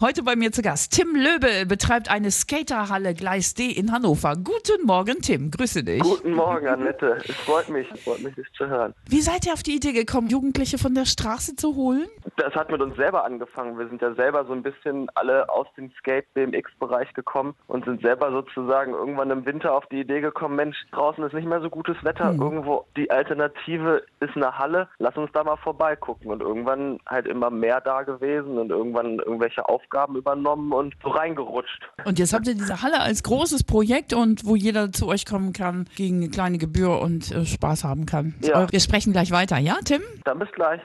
Heute 0.00 0.22
bei 0.22 0.36
mir 0.36 0.52
zu 0.52 0.62
Gast. 0.62 0.92
Tim 0.92 1.16
Löbel 1.16 1.66
betreibt 1.66 2.08
eine 2.08 2.30
Skaterhalle 2.30 3.14
Gleis 3.14 3.54
D 3.54 3.66
in 3.72 3.90
Hannover. 3.90 4.34
Guten 4.36 4.86
Morgen, 4.86 5.22
Tim. 5.22 5.50
Grüße 5.50 5.82
dich. 5.82 6.00
Guten 6.00 6.34
Morgen, 6.34 6.68
Annette. 6.68 7.18
Es 7.28 7.34
freut 7.34 7.68
mich, 7.68 7.90
es 7.92 8.04
freut 8.04 8.22
mich, 8.22 8.32
dich 8.36 8.46
zu 8.56 8.68
hören. 8.68 8.94
Wie 9.08 9.20
seid 9.20 9.44
ihr 9.44 9.52
auf 9.52 9.64
die 9.64 9.74
Idee 9.74 9.90
gekommen, 9.90 10.28
Jugendliche 10.28 10.78
von 10.78 10.94
der 10.94 11.04
Straße 11.04 11.56
zu 11.56 11.74
holen? 11.74 12.06
Das 12.36 12.54
hat 12.54 12.70
mit 12.70 12.80
uns 12.80 12.94
selber 12.94 13.24
angefangen. 13.24 13.76
Wir 13.76 13.88
sind 13.88 14.00
ja 14.00 14.14
selber 14.14 14.44
so 14.44 14.52
ein 14.52 14.62
bisschen 14.62 15.08
alle 15.16 15.48
aus 15.48 15.66
dem 15.76 15.90
Skate-BMX-Bereich 15.98 17.12
gekommen 17.14 17.56
und 17.66 17.84
sind 17.84 18.00
selber 18.00 18.30
sozusagen 18.30 18.92
irgendwann 18.92 19.32
im 19.32 19.46
Winter 19.46 19.74
auf 19.74 19.86
die 19.86 19.98
Idee 19.98 20.20
gekommen, 20.20 20.54
Mensch, 20.54 20.76
draußen 20.92 21.24
ist 21.24 21.32
nicht 21.32 21.48
mehr 21.48 21.60
so 21.60 21.70
gutes 21.70 21.96
Wetter. 22.04 22.34
Mhm. 22.34 22.40
Irgendwo 22.40 22.86
die 22.96 23.10
Alternative 23.10 24.04
ist 24.20 24.36
eine 24.36 24.56
Halle. 24.56 24.86
Lass 24.98 25.16
uns 25.16 25.32
da 25.32 25.42
mal 25.42 25.56
vorbeigucken. 25.56 26.30
Und 26.30 26.40
irgendwann 26.40 27.00
halt 27.04 27.26
immer 27.26 27.50
mehr 27.50 27.80
da 27.80 28.02
gewesen 28.02 28.58
und 28.58 28.70
irgendwann 28.70 29.18
irgendwelche 29.18 29.68
Aufgaben 29.68 29.87
übernommen 30.16 30.72
und 30.72 30.94
so 31.02 31.10
reingerutscht. 31.10 31.88
Und 32.04 32.18
jetzt 32.18 32.32
habt 32.32 32.46
ihr 32.46 32.54
diese 32.54 32.82
Halle 32.82 33.00
als 33.00 33.22
großes 33.22 33.64
Projekt 33.64 34.12
und 34.12 34.44
wo 34.44 34.56
jeder 34.56 34.92
zu 34.92 35.06
euch 35.06 35.26
kommen 35.26 35.52
kann 35.52 35.88
gegen 35.96 36.16
eine 36.16 36.30
kleine 36.30 36.58
Gebühr 36.58 37.00
und 37.00 37.30
äh, 37.32 37.44
Spaß 37.44 37.84
haben 37.84 38.06
kann. 38.06 38.34
Ja. 38.42 38.70
Wir 38.70 38.80
sprechen 38.80 39.12
gleich 39.12 39.30
weiter, 39.30 39.58
ja, 39.58 39.76
Tim? 39.84 40.02
Dann 40.24 40.38
bis 40.38 40.50
gleich. 40.52 40.80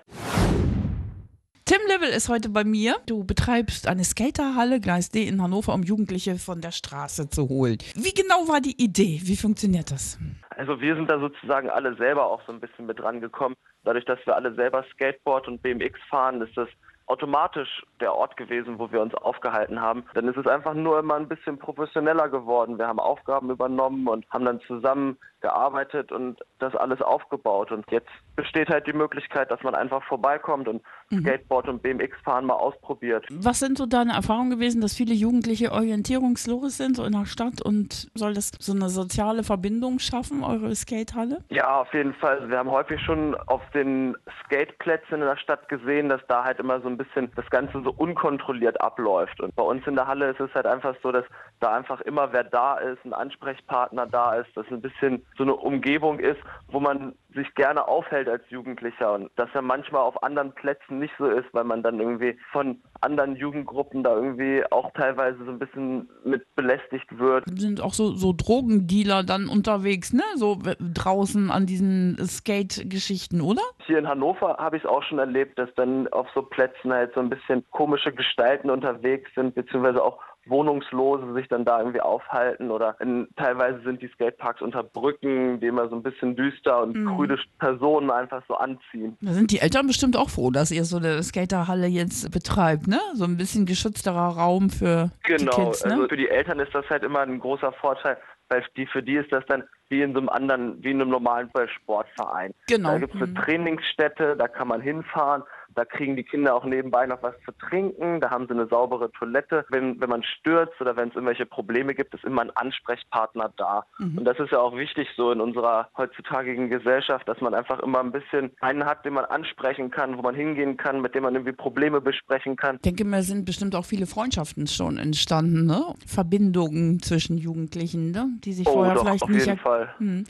Tim 1.66 1.80
Level 1.88 2.10
ist 2.10 2.28
heute 2.28 2.50
bei 2.50 2.66
mir. 2.66 2.98
Du 3.06 3.24
betreibst 3.24 3.88
eine 3.88 4.04
Skaterhalle 4.04 4.82
Gleis 4.82 5.10
D 5.10 5.24
in 5.24 5.42
Hannover, 5.42 5.74
um 5.74 5.82
Jugendliche 5.82 6.36
von 6.36 6.60
der 6.60 6.72
Straße 6.72 7.30
zu 7.30 7.48
holen. 7.48 7.78
Wie 7.96 8.14
genau 8.14 8.50
war 8.50 8.60
die 8.60 8.76
Idee? 8.84 9.22
Wie 9.24 9.38
funktioniert 9.38 9.90
das? 9.90 10.20
Also 10.50 10.82
wir 10.82 10.96
sind 10.96 11.10
da 11.10 11.20
sozusagen 11.20 11.70
alle 11.70 11.96
selber 11.96 12.26
auch 12.26 12.42
so 12.46 12.52
ein 12.52 12.60
bisschen 12.60 12.86
mit 12.86 13.02
rangekommen. 13.02 13.58
Dadurch, 13.86 14.04
dass 14.06 14.20
wir 14.26 14.36
alle 14.36 14.54
selber 14.56 14.84
Skateboard 14.94 15.48
und 15.48 15.62
BMX 15.62 15.98
fahren, 16.10 16.42
ist 16.42 16.56
das 16.58 16.68
automatisch 17.08 17.84
der 18.00 18.14
Ort 18.14 18.38
gewesen, 18.38 18.80
wo 18.80 18.92
wir 18.92 19.02
uns 19.02 19.14
aufgehalten 19.16 19.82
haben. 19.82 20.06
Dann 20.14 20.28
ist 20.28 20.38
es 20.38 20.48
einfach 20.48 20.74
nur 20.74 21.00
immer 21.00 21.16
ein 21.16 21.28
bisschen 21.28 21.58
professioneller 21.58 22.30
geworden. 22.30 22.78
Wir 22.78 22.88
haben 22.88 23.00
Aufgaben 23.00 23.50
übernommen 23.50 24.08
und 24.08 24.30
haben 24.30 24.46
dann 24.46 24.62
zusammen 24.62 25.18
gearbeitet 25.42 26.12
und 26.12 26.40
das 26.60 26.74
alles 26.76 27.02
aufgebaut. 27.02 27.72
Und 27.72 27.86
jetzt 27.92 28.10
besteht 28.36 28.70
halt 28.70 28.88
die 28.88 28.94
Möglichkeit, 28.94 29.52
dass 29.52 29.62
man 29.62 29.76
einfach 29.76 30.02
vorbeikommt 30.06 30.68
und 30.68 30.82
Skateboard 31.12 31.68
und 31.68 31.84
BMX 31.84 32.18
fahren 32.24 32.46
mal 32.46 32.56
ausprobiert. 32.56 33.26
Was 33.30 33.60
sind 33.60 33.78
so 33.78 33.86
deine 33.86 34.14
Erfahrungen 34.14 34.52
gewesen, 34.52 34.82
dass 34.82 34.96
viele 34.96 35.14
Jugendliche 35.14 35.72
orientierungslos 35.74 36.78
sind, 36.78 36.96
so 36.96 37.04
in 37.04 37.12
der 37.12 37.26
Stadt 37.26 37.62
und 37.62 38.10
soll 38.16 38.34
das 38.34 38.52
so 38.60 38.72
eine 38.72 38.90
soziale 38.90 39.44
Verbindung 39.44 40.00
schaffen, 40.00 40.44
eure 40.44 40.74
Skatehalle? 40.74 41.44
Ja, 41.50 41.82
auf 41.82 41.94
jeden 41.94 42.14
Fall. 42.16 42.50
Wir 42.50 42.58
haben 42.58 42.72
häufig 42.72 43.02
schon 43.02 43.36
auf 43.36 43.62
den 43.72 44.16
Skateplätzen 44.46 45.16
in 45.16 45.28
der 45.28 45.38
Stadt 45.38 45.68
gesehen, 45.68 46.08
dass 46.08 46.22
da 46.28 46.46
halt 46.46 46.60
immer 46.60 46.80
so 46.80 46.88
ein 46.94 46.98
bisschen 46.98 47.32
das 47.36 47.50
Ganze 47.50 47.82
so 47.84 47.92
unkontrolliert 47.92 48.80
abläuft. 48.82 49.40
Und 49.42 49.56
bei 49.56 49.64
uns 49.64 49.86
in 49.88 49.96
der 49.96 50.08
Halle 50.08 50.32
ist 50.32 50.40
es 50.40 50.54
halt 50.54 50.66
einfach 50.66 50.96
so, 51.04 51.12
dass 51.12 51.26
da 51.60 51.76
einfach 51.76 52.02
immer 52.02 52.32
wer 52.34 52.44
da 52.44 52.78
ist, 52.78 53.04
ein 53.06 53.14
Ansprechpartner 53.14 54.08
da 54.08 54.36
ist, 54.36 54.56
dass 54.56 54.66
ein 54.70 54.82
bisschen 54.82 55.26
so 55.38 55.44
eine 55.44 55.56
Umgebung 55.56 56.20
ist, 56.20 56.40
wo 56.68 56.80
man 56.80 57.16
sich 57.34 57.54
gerne 57.56 57.88
aufhält 57.88 58.28
als 58.28 58.44
Jugendlicher 58.50 59.14
und 59.14 59.30
das 59.36 59.50
ja 59.54 59.62
manchmal 59.62 60.02
auf 60.02 60.22
anderen 60.24 60.54
Plätzen 60.54 61.00
nicht 61.00 61.14
so 61.18 61.28
ist, 61.28 61.48
weil 61.54 61.64
man 61.64 61.84
dann 61.84 62.00
irgendwie 62.00 62.38
von 62.52 62.82
anderen 63.02 63.36
Jugendgruppen 63.36 64.04
da 64.04 64.16
irgendwie 64.16 64.64
auch 64.72 64.92
teilweise 64.94 65.44
so 65.44 65.52
ein 65.52 65.60
bisschen 65.60 66.10
mit 66.24 66.44
belästigt 66.56 67.18
wird. 67.18 67.44
Sind 67.58 67.82
auch 67.82 67.94
so, 67.94 68.12
so 68.14 68.34
Drogendealer 68.34 69.24
dann 69.24 69.48
unterwegs, 69.48 70.14
ne? 70.14 70.24
So 70.36 70.60
draußen 70.80 71.52
an 71.52 71.66
diesen 71.66 72.18
Skate-Geschichten, 72.26 73.42
oder? 73.42 73.62
Hier 73.86 74.00
in 74.00 74.08
Hannover 74.08 74.58
habe 74.58 74.78
ich 74.78 74.84
es 74.84 74.90
auch 74.90 75.04
schon 75.04 75.20
erlebt, 75.20 75.58
dass 75.60 75.74
dann 75.76 76.08
auf 76.10 76.28
so 76.34 76.42
Plätzen 76.42 76.94
halt 76.94 77.14
so 77.14 77.20
ein 77.20 77.30
bisschen 77.30 77.64
komische 77.72 78.12
Gestalten 78.12 78.70
unterwegs 78.70 79.30
sind, 79.36 79.56
beziehungsweise 79.56 80.04
auch 80.04 80.20
Wohnungslose 80.46 81.34
sich 81.34 81.48
dann 81.48 81.66
da 81.66 81.80
irgendwie 81.80 82.02
aufhalten 82.02 82.72
oder 82.72 82.96
in, 83.00 83.28
teilweise 83.38 83.82
sind 83.84 84.02
die 84.02 84.08
Skateparks 84.10 84.62
unter 84.62 84.84
Brücken, 84.84 85.60
die 85.60 85.68
immer 85.68 85.88
so 85.90 85.96
ein 85.96 86.04
bisschen 86.04 86.36
düster 86.36 86.84
und 86.84 87.06
krüde 87.16 87.38
Personen 87.60 88.12
einfach 88.12 88.44
so 88.48 88.56
anziehen. 88.56 89.18
Da 89.22 89.32
sind 89.34 89.52
die 89.52 89.60
Eltern 89.60 89.88
bestimmt 89.88 90.18
auch 90.18 90.30
froh, 90.30 90.52
dass 90.52 90.72
ihr 90.72 90.84
so 90.86 90.98
eine 90.98 91.22
Skaterhalle 91.24 91.88
jetzt 91.88 92.32
betreibt, 92.32 92.88
ne? 92.88 93.00
So 93.14 93.26
ein 93.26 93.38
bisschen 93.38 93.66
geschützterer 93.66 94.38
Raum 94.38 94.70
für 94.70 95.12
die 95.28 95.34
Genau, 95.38 95.52
Kids, 95.52 95.86
ne? 95.86 95.94
also 95.94 96.08
für 96.08 96.18
die 96.18 96.30
Eltern 96.30 96.60
ist 96.60 96.74
das 96.74 96.90
halt 96.90 97.04
immer 97.04 97.20
ein 97.22 97.40
großer 97.40 97.72
Vorteil, 97.74 98.18
weil 98.50 98.64
die, 98.76 98.86
für 98.86 99.02
die 99.02 99.16
ist 99.16 99.32
das 99.32 99.46
dann 99.48 99.64
wie 99.90 100.02
in 100.02 100.14
so 100.14 100.20
einem 100.20 100.30
anderen, 100.30 100.84
wie 100.84 100.92
in 100.92 101.02
einem 101.02 101.12
normalen 101.12 101.50
Sportverein. 101.68 102.54
Genau. 102.68 102.90
Da 102.90 102.98
gibt 103.00 103.16
es 103.16 103.22
eine 103.22 103.34
Trainingsstätte, 103.34 104.36
da 104.36 104.48
kann 104.48 104.68
man 104.68 104.82
hinfahren, 104.82 105.44
da 105.76 105.86
kriegen 105.86 106.16
die 106.16 106.24
Kinder 106.24 106.56
auch 106.56 106.66
nebenbei 106.66 107.06
noch 107.06 107.22
was 107.22 107.36
zu 107.46 107.52
trinken, 107.54 108.20
da 108.22 108.30
haben 108.30 108.46
sie 108.48 108.54
eine 108.54 108.68
saubere 108.68 109.12
Toilette. 109.12 109.66
Wenn, 109.70 110.00
wenn 110.00 110.10
man 110.10 110.24
stürzt 110.24 110.80
oder 110.82 110.96
wenn 110.96 111.10
es 111.10 111.16
irgendwelche 111.16 111.46
Probleme 111.46 111.94
gibt, 111.96 112.14
ist 112.14 112.24
immer 112.24 112.42
ein 112.42 112.52
Ansprechpartner 112.56 113.52
da. 113.58 113.86
Mhm. 114.00 114.20
Und 114.20 114.26
das 114.26 114.40
ist 114.40 114.52
ja 114.52 114.60
auch 114.60 114.76
wichtig 114.76 115.08
so 115.16 115.32
in 115.32 115.42
unserer 115.42 115.90
heutzutage 115.98 116.54
Gesellschaft, 116.70 117.28
dass 117.28 117.40
man 117.42 117.54
einfach 117.54 117.80
immer 117.80 118.00
ein 118.00 118.12
bisschen 118.12 118.52
einen 118.62 118.86
hat, 118.86 119.06
den 119.06 119.14
man 119.14 119.26
ansprechen 119.26 119.92
kann, 119.92 120.18
wo 120.18 120.22
man 120.22 120.36
hingehen 120.36 120.78
kann, 120.78 121.02
mit 121.02 121.16
dem 121.16 121.24
man 121.24 121.34
irgendwie 121.36 121.54
Probleme 121.54 122.02
besprechen 122.02 122.56
kann. 122.56 122.76
Ich 122.76 122.82
denke 122.82 123.06
mir, 123.06 123.24
sind 123.24 123.46
bestimmt 123.46 123.76
auch 123.76 123.86
viele 123.86 124.06
Freundschaften 124.06 124.68
schon 124.68 124.98
entstanden, 124.98 125.66
ne? 125.66 125.84
Verbindungen 126.06 127.02
zwischen 127.02 127.38
Jugendlichen, 127.38 128.12
ne? 128.12 128.30
Die 128.44 128.54
sich 128.54 128.68
Oh, 128.68 128.74
vorher 128.74 128.94
doch, 128.96 129.02
vielleicht 129.04 129.24
auf 129.24 129.30
nicht. 129.30 129.46
jeden 129.46 129.58
er- 129.58 129.64
Fall. 129.64 129.94
Hm. 129.98 130.26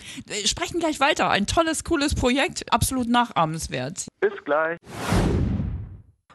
Sprechen 0.45 0.79
gleich 0.79 0.99
weiter. 0.99 1.29
Ein 1.29 1.45
tolles, 1.47 1.83
cooles 1.83 2.15
Projekt, 2.15 2.71
absolut 2.73 3.07
nachahmenswert. 3.09 4.07
Bis 4.19 4.33
gleich. 4.45 4.77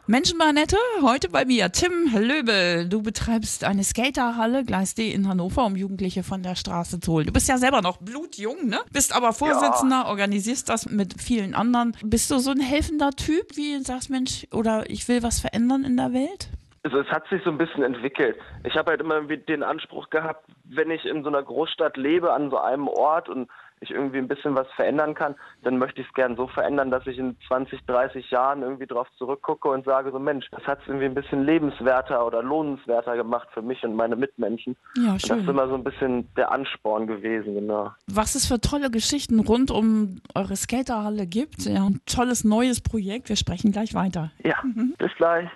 Menschenbahnette, 0.09 0.75
heute 1.03 1.29
bei 1.29 1.45
mir 1.45 1.71
Tim 1.71 1.91
Löbel. 2.17 2.89
Du 2.89 3.03
betreibst 3.03 3.63
eine 3.63 3.83
Skaterhalle 3.83 4.63
Gleis 4.63 4.95
D 4.95 5.11
in 5.11 5.27
Hannover, 5.27 5.67
um 5.67 5.75
Jugendliche 5.75 6.23
von 6.23 6.41
der 6.41 6.55
Straße 6.55 6.99
zu 6.99 7.11
holen. 7.11 7.27
Du 7.27 7.31
bist 7.31 7.47
ja 7.47 7.59
selber 7.59 7.83
noch 7.83 7.97
blutjung, 7.97 8.65
ne? 8.65 8.79
Bist 8.91 9.15
aber 9.15 9.33
Vorsitzender, 9.33 10.07
organisierst 10.07 10.67
das 10.67 10.89
mit 10.89 11.21
vielen 11.21 11.53
anderen. 11.53 11.95
Bist 12.03 12.31
du 12.31 12.39
so 12.39 12.49
ein 12.49 12.59
helfender 12.59 13.11
Typ, 13.11 13.55
wie 13.55 13.77
du 13.77 13.83
sagst, 13.83 14.09
Mensch, 14.09 14.47
oder 14.51 14.89
ich 14.89 15.07
will 15.07 15.21
was 15.21 15.41
verändern 15.41 15.83
in 15.83 15.95
der 15.95 16.11
Welt? 16.11 16.49
Also 16.81 16.97
es 17.01 17.07
hat 17.09 17.27
sich 17.29 17.43
so 17.43 17.51
ein 17.51 17.59
bisschen 17.59 17.83
entwickelt. 17.83 18.35
Ich 18.63 18.75
habe 18.77 18.89
halt 18.89 19.01
immer 19.01 19.21
den 19.21 19.61
Anspruch 19.61 20.09
gehabt, 20.09 20.49
wenn 20.63 20.89
ich 20.89 21.05
in 21.05 21.21
so 21.21 21.29
einer 21.29 21.43
Großstadt 21.43 21.97
lebe, 21.97 22.33
an 22.33 22.49
so 22.49 22.57
einem 22.57 22.87
Ort 22.87 23.29
und 23.29 23.47
ich 23.81 23.91
irgendwie 23.91 24.17
ein 24.17 24.27
bisschen 24.27 24.55
was 24.55 24.67
verändern 24.75 25.13
kann, 25.15 25.35
dann 25.63 25.77
möchte 25.77 26.01
ich 26.01 26.07
es 26.07 26.13
gern 26.13 26.35
so 26.35 26.47
verändern, 26.47 26.91
dass 26.91 27.05
ich 27.07 27.17
in 27.17 27.35
20, 27.47 27.85
30 27.85 28.29
Jahren 28.31 28.61
irgendwie 28.61 28.87
drauf 28.87 29.07
zurückgucke 29.17 29.69
und 29.69 29.85
sage 29.85 30.11
so, 30.11 30.19
Mensch, 30.19 30.47
das 30.51 30.63
hat 30.65 30.79
es 30.81 30.87
irgendwie 30.87 31.05
ein 31.05 31.13
bisschen 31.13 31.45
lebenswerter 31.45 32.25
oder 32.25 32.43
lohnenswerter 32.43 33.15
gemacht 33.15 33.47
für 33.53 33.61
mich 33.61 33.83
und 33.83 33.95
meine 33.95 34.15
Mitmenschen. 34.15 34.75
Ja, 34.95 35.13
Und 35.13 35.15
das 35.15 35.23
ist 35.23 35.27
schön. 35.27 35.49
immer 35.49 35.67
so 35.67 35.75
ein 35.75 35.83
bisschen 35.83 36.27
der 36.35 36.51
Ansporn 36.51 37.07
gewesen, 37.07 37.53
genau. 37.55 37.91
Was 38.07 38.35
es 38.35 38.45
für 38.45 38.59
tolle 38.59 38.89
Geschichten 38.91 39.39
rund 39.39 39.71
um 39.71 40.21
eure 40.35 40.55
Skaterhalle 40.55 41.25
gibt. 41.27 41.65
Ja, 41.65 41.85
ein 41.85 42.01
tolles 42.05 42.43
neues 42.43 42.81
Projekt. 42.81 43.29
Wir 43.29 43.35
sprechen 43.35 43.71
gleich 43.71 43.93
weiter. 43.93 44.31
Ja, 44.43 44.55
bis 44.97 45.11
gleich. 45.17 45.49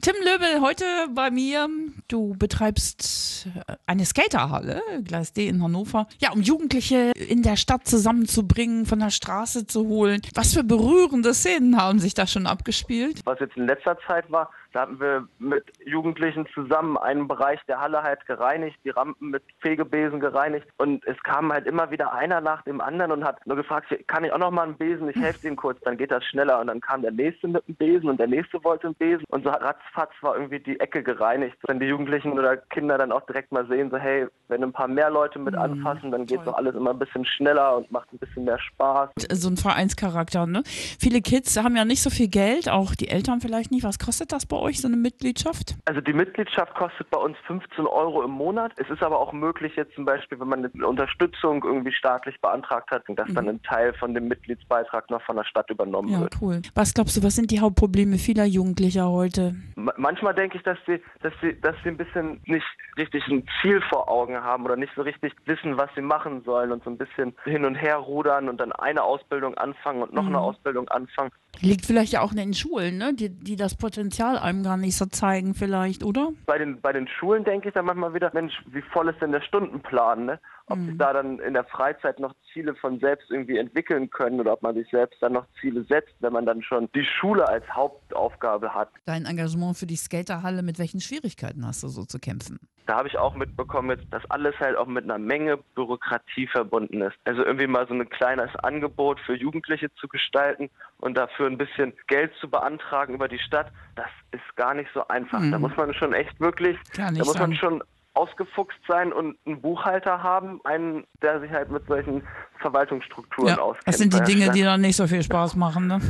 Tim 0.00 0.14
Löbel, 0.24 0.60
heute 0.60 0.84
bei 1.14 1.30
mir. 1.30 1.68
Du 2.08 2.34
betreibst 2.38 3.48
äh, 3.68 3.74
eine 3.86 4.06
Skaterhalle, 4.06 4.80
Gleis 5.04 5.34
D 5.34 5.46
in 5.46 5.62
Hannover. 5.62 6.08
Ja, 6.18 6.32
um 6.32 6.40
Jugendliche 6.40 7.12
in 7.14 7.42
der 7.42 7.56
Stadt 7.56 7.86
zusammenzubringen, 7.86 8.86
von 8.86 8.98
der 8.98 9.10
Straße 9.10 9.66
zu 9.66 9.86
holen. 9.86 10.22
Was 10.34 10.54
für 10.54 10.64
berührende 10.64 11.34
Szenen 11.34 11.76
haben 11.76 11.98
sich 11.98 12.14
da 12.14 12.26
schon 12.26 12.46
abgespielt? 12.46 13.20
Was 13.24 13.38
jetzt 13.40 13.58
in 13.58 13.66
letzter 13.66 13.98
Zeit 14.06 14.30
war, 14.30 14.50
da 14.78 14.82
hatten 14.82 15.00
wir 15.00 15.26
mit 15.40 15.64
Jugendlichen 15.84 16.46
zusammen 16.54 16.96
einen 16.96 17.26
Bereich 17.26 17.58
der 17.66 17.80
Halle 17.80 18.04
halt 18.04 18.24
gereinigt, 18.26 18.78
die 18.84 18.90
Rampen 18.90 19.30
mit 19.30 19.42
Fegebesen 19.58 20.20
gereinigt 20.20 20.68
und 20.76 21.04
es 21.04 21.20
kam 21.24 21.52
halt 21.52 21.66
immer 21.66 21.90
wieder 21.90 22.12
einer 22.12 22.40
nach 22.40 22.62
dem 22.62 22.80
anderen 22.80 23.10
und 23.10 23.24
hat 23.24 23.44
nur 23.44 23.56
gefragt, 23.56 23.92
kann 24.06 24.22
ich 24.22 24.32
auch 24.32 24.38
noch 24.38 24.52
mal 24.52 24.62
einen 24.62 24.76
Besen, 24.76 25.08
ich 25.08 25.16
helfe 25.16 25.48
ihm 25.48 25.56
kurz, 25.56 25.80
dann 25.80 25.96
geht 25.96 26.12
das 26.12 26.24
schneller 26.26 26.60
und 26.60 26.68
dann 26.68 26.80
kam 26.80 27.02
der 27.02 27.10
nächste 27.10 27.48
mit 27.48 27.64
einem 27.66 27.74
Besen 27.74 28.08
und 28.08 28.20
der 28.20 28.28
nächste 28.28 28.62
wollte 28.62 28.86
einen 28.86 28.94
Besen 28.94 29.24
und 29.30 29.42
so 29.42 29.50
ratzfatz 29.50 30.12
war 30.20 30.36
irgendwie 30.36 30.60
die 30.60 30.78
Ecke 30.78 31.02
gereinigt. 31.02 31.56
Wenn 31.66 31.80
die 31.80 31.86
Jugendlichen 31.86 32.38
oder 32.38 32.56
Kinder 32.56 32.98
dann 32.98 33.10
auch 33.10 33.26
direkt 33.26 33.50
mal 33.50 33.66
sehen, 33.66 33.90
so 33.90 33.96
hey, 33.96 34.28
wenn 34.46 34.62
ein 34.62 34.72
paar 34.72 34.86
mehr 34.86 35.10
Leute 35.10 35.40
mit 35.40 35.56
anfassen, 35.56 36.12
dann 36.12 36.24
geht 36.24 36.46
doch 36.46 36.54
alles 36.54 36.76
immer 36.76 36.90
ein 36.90 37.00
bisschen 37.00 37.24
schneller 37.24 37.78
und 37.78 37.90
macht 37.90 38.12
ein 38.12 38.18
bisschen 38.18 38.44
mehr 38.44 38.60
Spaß. 38.60 39.10
So 39.32 39.48
ein 39.48 39.56
Vereinscharakter, 39.56 40.46
ne? 40.46 40.62
Viele 40.64 41.20
Kids 41.20 41.56
haben 41.56 41.74
ja 41.74 41.84
nicht 41.84 42.00
so 42.00 42.10
viel 42.10 42.28
Geld, 42.28 42.68
auch 42.68 42.94
die 42.94 43.08
Eltern 43.08 43.40
vielleicht 43.40 43.72
nicht. 43.72 43.82
Was 43.82 43.98
kostet 43.98 44.30
das 44.30 44.46
bei 44.46 44.56
euch? 44.56 44.67
Euch 44.68 44.80
so 44.80 44.88
eine 44.88 44.96
Mitgliedschaft? 44.96 45.76
Also 45.86 46.00
die 46.00 46.12
Mitgliedschaft 46.12 46.74
kostet 46.74 47.10
bei 47.10 47.18
uns 47.18 47.36
15 47.46 47.86
Euro 47.86 48.22
im 48.22 48.30
Monat. 48.30 48.72
Es 48.76 48.88
ist 48.90 49.02
aber 49.02 49.18
auch 49.18 49.32
möglich 49.32 49.74
jetzt 49.76 49.94
zum 49.94 50.04
Beispiel, 50.04 50.38
wenn 50.40 50.48
man 50.48 50.64
eine 50.64 50.86
Unterstützung 50.86 51.64
irgendwie 51.64 51.92
staatlich 51.92 52.40
beantragt 52.40 52.90
hat, 52.90 53.04
dass 53.08 53.28
mhm. 53.28 53.34
dann 53.34 53.48
ein 53.48 53.62
Teil 53.62 53.94
von 53.94 54.14
dem 54.14 54.28
Mitgliedsbeitrag 54.28 55.10
noch 55.10 55.22
von 55.22 55.36
der 55.36 55.44
Stadt 55.44 55.70
übernommen 55.70 56.08
ja, 56.08 56.20
wird. 56.20 56.34
Ja, 56.34 56.40
cool. 56.42 56.62
Was 56.74 56.94
glaubst 56.94 57.16
du, 57.16 57.22
was 57.22 57.34
sind 57.34 57.50
die 57.50 57.60
Hauptprobleme 57.60 58.18
vieler 58.18 58.44
Jugendlicher 58.44 59.10
heute? 59.10 59.54
manchmal 59.96 60.34
denke 60.34 60.56
ich, 60.56 60.62
dass 60.64 60.78
sie, 60.86 61.02
dass 61.22 61.32
sie, 61.40 61.60
dass 61.60 61.76
sie 61.82 61.90
ein 61.90 61.96
bisschen 61.96 62.40
nicht 62.46 62.66
richtig 62.96 63.26
ein 63.28 63.44
Ziel 63.60 63.80
vor 63.88 64.08
Augen 64.08 64.36
haben 64.36 64.64
oder 64.64 64.76
nicht 64.76 64.92
so 64.94 65.02
richtig 65.02 65.34
wissen, 65.46 65.76
was 65.78 65.90
sie 65.94 66.00
machen 66.00 66.42
sollen 66.44 66.72
und 66.72 66.84
so 66.84 66.90
ein 66.90 66.98
bisschen 66.98 67.34
hin 67.44 67.64
und 67.64 67.74
her 67.74 67.96
rudern 67.96 68.48
und 68.48 68.58
dann 68.60 68.72
eine 68.72 69.02
Ausbildung 69.02 69.54
anfangen 69.56 70.02
und 70.02 70.12
noch 70.12 70.22
mhm. 70.22 70.28
eine 70.28 70.40
Ausbildung 70.40 70.88
anfangen. 70.88 71.30
Liegt 71.60 71.86
vielleicht 71.86 72.12
ja 72.12 72.20
auch 72.20 72.30
in 72.30 72.36
den 72.36 72.54
Schulen, 72.54 72.98
ne? 72.98 73.14
die, 73.14 73.30
die 73.30 73.56
das 73.56 73.74
Potenzial 73.74 74.38
einem 74.38 74.62
gar 74.62 74.76
nicht 74.76 74.96
so 74.96 75.06
zeigen, 75.06 75.54
vielleicht, 75.54 76.04
oder? 76.04 76.30
Bei 76.46 76.56
den, 76.56 76.80
bei 76.80 76.92
den 76.92 77.08
Schulen 77.08 77.42
denke 77.42 77.68
ich 77.68 77.74
dann 77.74 77.84
manchmal 77.84 78.14
wieder, 78.14 78.30
Mensch, 78.32 78.54
wie 78.66 78.82
voll 78.82 79.08
ist 79.08 79.20
denn 79.20 79.32
der 79.32 79.40
Stundenplan? 79.40 80.26
Ne? 80.26 80.40
Ob 80.68 80.78
mhm. 80.78 80.86
sich 80.86 80.98
da 80.98 81.12
dann 81.12 81.38
in 81.40 81.54
der 81.54 81.64
Freizeit 81.64 82.18
noch 82.18 82.34
Ziele 82.52 82.74
von 82.74 82.98
selbst 83.00 83.30
irgendwie 83.30 83.58
entwickeln 83.58 84.10
können 84.10 84.40
oder 84.40 84.52
ob 84.52 84.62
man 84.62 84.74
sich 84.74 84.88
selbst 84.90 85.22
dann 85.22 85.32
noch 85.32 85.46
Ziele 85.60 85.84
setzt, 85.84 86.14
wenn 86.20 86.32
man 86.32 86.46
dann 86.46 86.62
schon 86.62 86.88
die 86.94 87.04
Schule 87.04 87.46
als 87.48 87.64
Hauptaufgabe 87.70 88.74
hat. 88.74 88.90
Dein 89.04 89.24
Engagement 89.24 89.76
für 89.76 89.86
die 89.86 89.96
Skaterhalle, 89.96 90.62
mit 90.62 90.78
welchen 90.78 91.00
Schwierigkeiten 91.00 91.66
hast 91.66 91.82
du 91.82 91.88
so 91.88 92.04
zu 92.04 92.18
kämpfen? 92.18 92.58
Da 92.86 92.96
habe 92.96 93.08
ich 93.08 93.18
auch 93.18 93.34
mitbekommen, 93.34 94.00
dass 94.10 94.24
alles 94.30 94.58
halt 94.60 94.74
auch 94.74 94.86
mit 94.86 95.04
einer 95.04 95.18
Menge 95.18 95.58
Bürokratie 95.74 96.46
verbunden 96.46 97.02
ist. 97.02 97.16
Also 97.24 97.44
irgendwie 97.44 97.66
mal 97.66 97.86
so 97.86 97.92
ein 97.92 98.08
kleines 98.08 98.48
Angebot 98.56 99.20
für 99.20 99.36
Jugendliche 99.36 99.92
zu 99.96 100.08
gestalten 100.08 100.70
und 100.96 101.14
dafür 101.18 101.48
ein 101.48 101.58
bisschen 101.58 101.92
Geld 102.06 102.32
zu 102.40 102.48
beantragen 102.48 103.12
über 103.12 103.28
die 103.28 103.38
Stadt, 103.38 103.70
das 103.94 104.08
ist 104.30 104.56
gar 104.56 104.72
nicht 104.72 104.88
so 104.94 105.06
einfach. 105.08 105.38
Mhm. 105.38 105.52
Da 105.52 105.58
muss 105.58 105.76
man 105.76 105.92
schon 105.92 106.14
echt 106.14 106.40
wirklich, 106.40 106.78
da 106.96 107.10
muss 107.10 107.38
man 107.38 107.54
schon 107.54 107.82
ausgefuchst 108.18 108.78
sein 108.88 109.12
und 109.12 109.38
einen 109.46 109.60
Buchhalter 109.60 110.22
haben, 110.22 110.60
einen, 110.64 111.04
der 111.22 111.40
sich 111.40 111.50
halt 111.50 111.70
mit 111.70 111.86
solchen 111.86 112.22
Verwaltungsstrukturen 112.60 113.48
ja, 113.48 113.58
auskennt. 113.58 113.86
Das 113.86 113.98
sind 113.98 114.12
die 114.12 114.22
Dinge, 114.22 114.50
die 114.50 114.62
dann 114.62 114.80
nicht 114.80 114.96
so 114.96 115.06
viel 115.06 115.22
Spaß 115.22 115.54
machen. 115.54 115.86
Ne? 115.86 116.00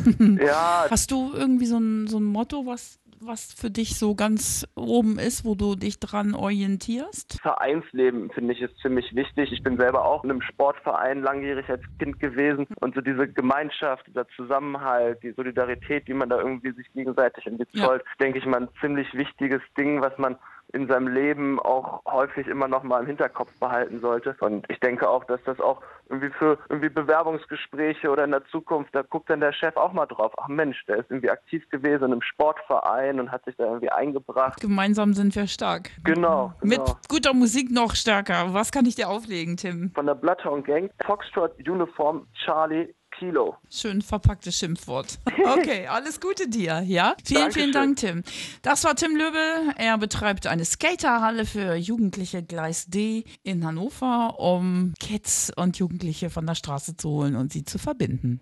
ja. 0.45 0.87
Hast 0.91 1.11
du 1.11 1.33
irgendwie 1.35 1.67
so 1.67 1.79
ein, 1.79 2.07
so 2.07 2.19
ein 2.19 2.25
Motto, 2.25 2.65
was, 2.65 2.99
was 3.21 3.53
für 3.53 3.71
dich 3.71 3.99
so 3.99 4.15
ganz 4.15 4.67
oben 4.75 5.19
ist, 5.19 5.45
wo 5.45 5.55
du 5.55 5.75
dich 5.75 6.01
dran 6.01 6.35
orientierst? 6.35 7.41
Vereinsleben 7.43 8.31
finde 8.31 8.55
ich 8.55 8.63
ist 8.63 8.79
ziemlich 8.81 9.15
wichtig. 9.15 9.53
Ich 9.53 9.63
bin 9.63 9.77
selber 9.77 10.07
auch 10.07 10.25
in 10.25 10.31
einem 10.31 10.43
Sportverein 10.43 11.23
langjährig 11.23 11.69
als 11.69 11.83
Kind 11.99 12.19
gewesen 12.21 12.67
und 12.81 12.95
so 12.95 13.03
diese 13.03 13.29
Gemeinschaft, 13.29 14.07
dieser 14.07 14.27
Zusammenhalt, 14.29 15.23
die 15.23 15.33
Solidarität, 15.33 16.09
die 16.09 16.15
man 16.15 16.31
da 16.31 16.39
irgendwie 16.39 16.73
sich 16.73 16.91
gegenseitig 16.93 17.47
entzollt, 17.47 18.03
ja. 18.03 18.11
denke 18.21 18.39
ich 18.39 18.47
mal 18.47 18.63
ein 18.63 18.69
ziemlich 18.81 19.13
wichtiges 19.13 19.61
Ding, 19.77 20.01
was 20.01 20.17
man 20.17 20.37
in 20.73 20.87
seinem 20.87 21.09
Leben 21.09 21.59
auch 21.61 22.05
häufig 22.05 22.47
immer 22.47 22.69
noch 22.69 22.83
mal 22.83 23.01
im 23.01 23.07
Hinterkopf 23.07 23.53
behalten 23.59 24.01
sollte. 24.01 24.37
Und 24.41 24.67
ich 24.69 24.81
denke 24.81 25.09
auch, 25.09 25.25
dass 25.25 25.43
das 25.45 25.61
auch 25.61 25.81
irgendwie 26.09 26.31
für 26.31 26.59
irgendwie 26.69 26.89
Bewerbungsgespräche 26.89 28.11
oder 28.11 28.25
in 28.25 28.31
der 28.31 28.45
Zukunft, 28.47 28.95
da 28.95 29.03
guckt 29.03 29.31
dann 29.31 29.41
der 29.41 29.53
Chef 29.53 29.77
auch 29.77 29.93
mal 29.93 30.07
drauf. 30.07 30.33
Ach 30.37 30.49
Mensch, 30.49 30.85
der 30.87 30.99
ist 30.99 31.11
irgendwie 31.11 31.31
aktiv 31.31 31.69
gewesen 31.71 32.13
im 32.13 32.23
Sportverein 32.23 33.21
und 33.21 33.31
hat 33.31 33.45
sich 33.45 33.57
da 33.57 33.65
irgendwie 33.65 33.91
eingebracht. 33.91 34.61
Gemeinsam 34.61 35.15
sind 35.15 35.35
wir 35.35 35.47
stark. 35.47 35.91
Genau. 36.05 36.53
genau. 36.61 36.85
Mit 36.85 37.09
guter 37.09 37.35
Musik 37.35 37.71
noch 37.71 37.95
stärker. 37.95 38.53
Was 38.53 38.73
kann 38.73 38.87
ich 38.87 38.95
dir 38.95 39.09
auflegen, 39.09 39.57
Tim? 39.57 39.91
Von 39.95 40.07
der 40.07 40.15
Bloodhound 40.15 40.67
Gang, 40.67 40.91
Foxtrot 41.05 41.53
Uniform 41.67 42.27
Charlie 42.45 42.95
Kilo. 43.19 43.57
Schön 43.69 44.01
verpacktes 44.01 44.57
Schimpfwort. 44.57 45.19
Okay, 45.27 45.87
alles 45.91 46.21
Gute 46.21 46.49
dir, 46.49 46.83
ja? 46.87 47.17
Vielen, 47.25 47.41
Dankeschön. 47.41 47.63
vielen 47.63 47.73
Dank, 47.73 47.97
Tim. 47.97 48.23
Das 48.63 48.85
war 48.85 48.95
Tim 48.95 49.17
Löbel. 49.17 49.75
Er 49.77 49.99
betreibt 49.99 50.47
eine 50.47 50.65
Skaterhalle 50.65 51.45
für 51.45 51.75
Jugendliche 51.75 52.43
Gleis 52.43 52.87
D 52.87 53.25
in 53.43 53.65
Hannover, 53.67 54.39
um 54.39 54.95
Kids 55.01 55.53
und 55.57 55.79
Jugendliche 55.79 56.31
von 56.31 56.47
der 56.47 56.55
Straße 56.55 56.97
zu 56.97 57.11
holen 57.11 57.35
und 57.37 57.53
sie 57.53 57.65
zu 57.65 57.79
verbinden. 57.79 58.41